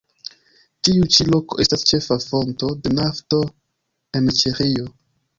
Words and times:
Tiu 0.87 1.03
ĉi 1.15 1.25
loko 1.33 1.59
estas 1.63 1.83
ĉefa 1.91 2.17
fonto 2.23 2.69
de 2.87 2.93
nafto 3.01 3.41
en 4.21 4.31
Ĉeĥio. 4.41 4.87